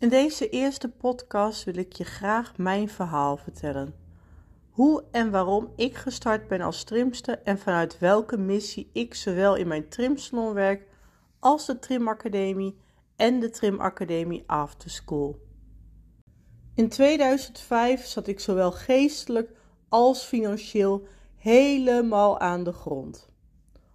[0.00, 3.94] In deze eerste podcast wil ik je graag mijn verhaal vertellen.
[4.70, 9.68] Hoe en waarom ik gestart ben als trimster en vanuit welke missie ik zowel in
[9.68, 10.86] mijn trimsalon werk
[11.38, 12.76] als de Trimacademie
[13.16, 15.38] en de Trimacademie After School.
[16.74, 19.50] In 2005 zat ik zowel geestelijk
[19.88, 21.06] als financieel
[21.36, 23.28] helemaal aan de grond.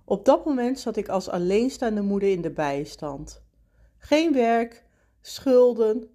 [0.03, 3.43] Op dat moment zat ik als alleenstaande moeder in de bijstand.
[3.97, 4.84] Geen werk,
[5.27, 6.09] schulden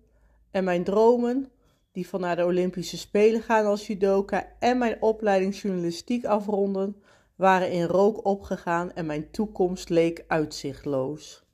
[0.50, 1.50] en mijn dromen,
[1.92, 6.96] die van naar de Olympische Spelen gaan als judoka en mijn opleiding journalistiek afronden,
[7.36, 11.44] waren in rook opgegaan en mijn toekomst leek uitzichtloos.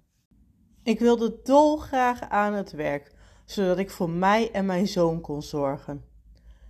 [0.83, 3.13] Ik wilde dolgraag aan het werk,
[3.45, 6.05] zodat ik voor mij en mijn zoon kon zorgen.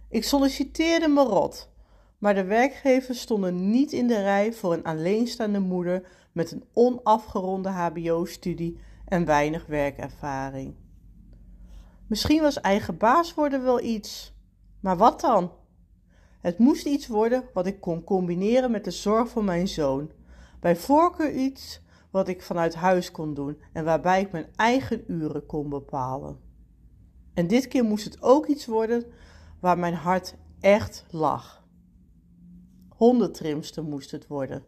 [0.09, 1.71] Ik solliciteerde me rot,
[2.19, 7.69] maar de werkgevers stonden niet in de rij voor een alleenstaande moeder met een onafgeronde
[7.69, 10.75] HBO-studie en weinig werkervaring.
[12.07, 14.35] Misschien was eigen baas worden wel iets,
[14.81, 15.53] maar wat dan?
[16.41, 20.11] Het moest iets worden wat ik kon combineren met de zorg voor mijn zoon.
[20.61, 25.47] Bij voorkeur iets wat ik vanuit huis kon doen en waarbij ik mijn eigen uren
[25.47, 26.39] kon bepalen.
[27.35, 29.05] En dit keer moest het ook iets worden
[29.61, 31.65] waar mijn hart echt lag.
[32.89, 34.65] Hondentrimster moest het worden.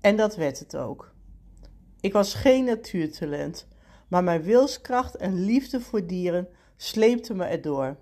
[0.00, 1.14] En dat werd het ook.
[2.00, 3.68] Ik was geen natuurtalent,
[4.08, 7.96] maar mijn wilskracht en liefde voor dieren sleepte me erdoor.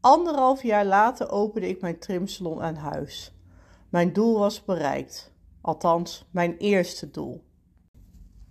[0.00, 3.34] Anderhalf jaar later opende ik mijn trimsalon aan huis.
[3.88, 7.44] Mijn doel was bereikt, althans mijn eerste doel.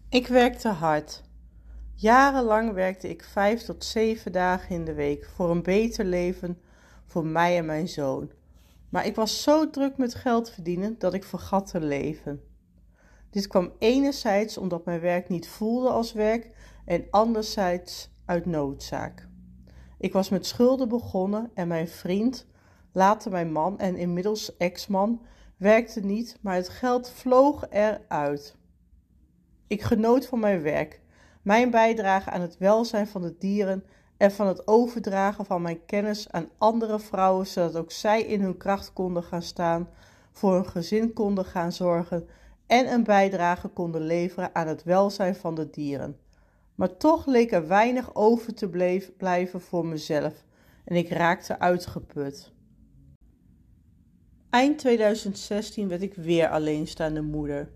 [0.10, 1.24] Ik werkte hard.
[1.94, 6.62] Jarenlang werkte ik vijf tot zeven dagen in de week voor een beter leven
[7.06, 8.32] voor mij en mijn zoon.
[8.90, 12.42] Maar ik was zo druk met geld verdienen dat ik vergat te leven.
[13.30, 16.50] Dit kwam enerzijds omdat mijn werk niet voelde als werk
[16.86, 19.27] en anderzijds uit noodzaak.
[19.98, 22.46] Ik was met schulden begonnen en mijn vriend,
[22.92, 25.22] later mijn man en inmiddels ex-man,
[25.58, 28.56] werkte niet, maar het geld vloog eruit.
[29.68, 31.02] Ik genoot van mijn werk,
[31.42, 33.84] mijn bijdrage aan het welzijn van de dieren
[34.18, 38.58] en van het overdragen van mijn kennis aan andere vrouwen, zodat ook zij in hun
[38.58, 39.90] kracht konden gaan staan,
[40.32, 42.28] voor hun gezin konden gaan zorgen
[42.68, 46.18] en een bijdrage konden leveren aan het welzijn van de dieren.
[46.78, 48.70] Maar toch leek er weinig over te
[49.18, 50.46] blijven voor mezelf
[50.86, 52.52] en ik raakte uitgeput.
[54.50, 57.72] Eind 2016 werd ik weer alleenstaande moeder.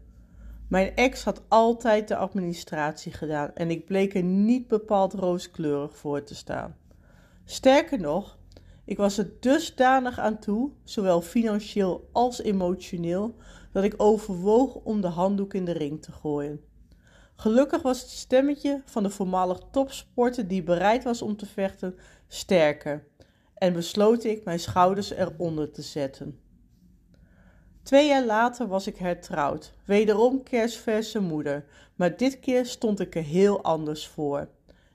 [0.69, 6.23] Mijn ex had altijd de administratie gedaan en ik bleek er niet bepaald rooskleurig voor
[6.23, 6.75] te staan.
[7.45, 8.37] Sterker nog,
[8.85, 13.35] ik was er dusdanig aan toe, zowel financieel als emotioneel,
[13.71, 16.69] dat ik overwoog om de handdoek in de ring te gooien.
[17.41, 21.97] Gelukkig was het stemmetje van de voormalig topsporter die bereid was om te vechten
[22.27, 23.07] sterker
[23.53, 26.39] en besloot ik mijn schouders eronder te zetten.
[27.83, 31.65] Twee jaar later was ik hertrouwd, wederom kerstverse moeder,
[31.95, 34.47] maar dit keer stond ik er heel anders voor.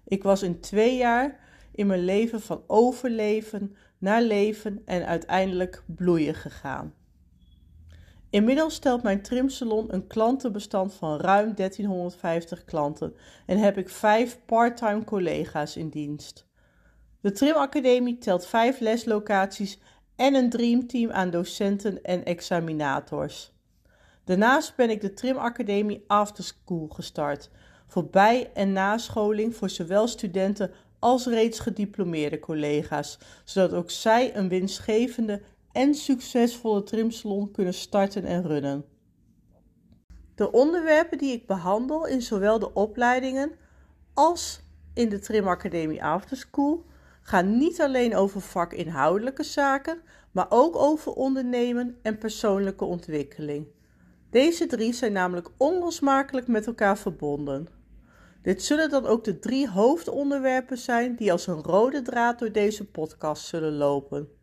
[0.04, 1.40] Ik was in twee jaar
[1.72, 6.94] in mijn leven van overleven naar leven en uiteindelijk bloeien gegaan.
[8.30, 13.14] Inmiddels stelt mijn trimsalon een klantenbestand van ruim 1350 klanten
[13.46, 16.46] en heb ik vijf parttime collega's in dienst.
[17.20, 19.78] De Trimacademie telt vijf leslocaties
[20.16, 23.52] en een dreamteam aan docenten en examinators.
[24.24, 27.50] Daarnaast ben ik de Trimacademie Afterschool gestart,
[27.86, 34.48] voor bij- en nascholing voor zowel studenten als reeds gediplomeerde collega's, zodat ook zij een
[34.48, 35.42] winstgevende
[35.76, 38.84] en succesvolle trimsalon kunnen starten en runnen.
[40.34, 43.52] De onderwerpen die ik behandel in zowel de opleidingen
[44.14, 44.60] als
[44.94, 46.84] in de Trimacademie Afterschool
[47.22, 50.00] gaan niet alleen over vakinhoudelijke zaken,
[50.32, 53.66] maar ook over ondernemen en persoonlijke ontwikkeling.
[54.30, 57.68] Deze drie zijn namelijk onlosmakelijk met elkaar verbonden.
[58.42, 62.84] Dit zullen dan ook de drie hoofdonderwerpen zijn die als een rode draad door deze
[62.84, 64.35] podcast zullen lopen.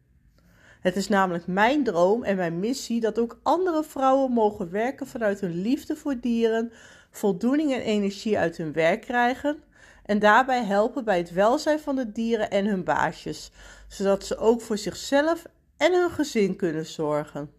[0.84, 5.40] Het is namelijk mijn droom en mijn missie dat ook andere vrouwen mogen werken vanuit
[5.40, 6.72] hun liefde voor dieren,
[7.12, 9.64] voldoening en energie uit hun werk krijgen
[10.06, 13.52] en daarbij helpen bij het welzijn van de dieren en hun baasjes,
[13.88, 15.46] zodat ze ook voor zichzelf
[15.78, 17.52] en hun gezin kunnen zorgen.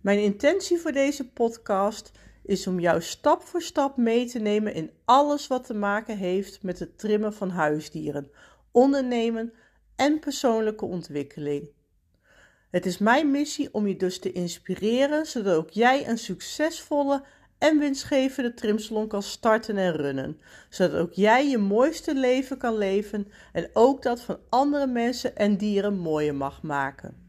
[0.00, 2.10] Mijn intentie voor deze podcast
[2.42, 6.62] is om jou stap voor stap mee te nemen in alles wat te maken heeft
[6.62, 8.30] met het trimmen van huisdieren,
[8.70, 9.52] ondernemen
[9.96, 11.78] en persoonlijke ontwikkeling.
[12.70, 17.22] Het is mijn missie om je dus te inspireren, zodat ook jij een succesvolle
[17.58, 23.28] en winstgevende trimsalon kan starten en runnen, zodat ook jij je mooiste leven kan leven
[23.52, 27.28] en ook dat van andere mensen en dieren mooier mag maken.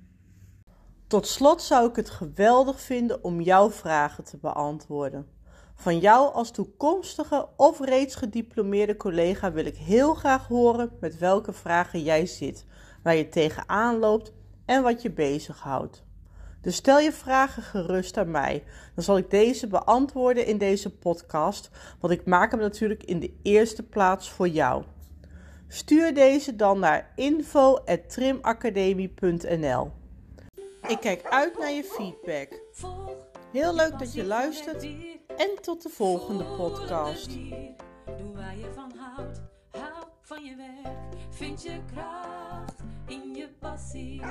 [1.08, 5.28] Tot slot zou ik het geweldig vinden om jouw vragen te beantwoorden.
[5.76, 11.54] Van jou als toekomstige of reeds gediplomeerde collega wil ik heel graag horen met welke
[11.54, 12.66] vragen jij zit,
[13.04, 14.34] waar je tegenaan loopt
[14.72, 16.04] en wat je bezighoudt.
[16.62, 18.64] Dus stel je vragen gerust aan mij.
[18.96, 21.70] Dan zal ik deze beantwoorden in deze podcast,
[22.00, 24.84] want ik maak hem natuurlijk in de eerste plaats voor jou.
[25.68, 29.92] Stuur deze dan naar info@trimacademie.nl.
[30.88, 32.60] Ik kijk uit naar je feedback.
[33.52, 34.84] Heel leuk dat je luistert
[35.38, 37.32] en tot de volgende podcast.
[37.32, 37.74] Je
[38.74, 38.92] van
[40.36, 40.98] van je werk.
[41.30, 44.22] Vind je kracht in je passie.